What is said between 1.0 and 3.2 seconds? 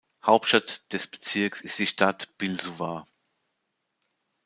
Bezirks ist die Stadt Biləsuvar.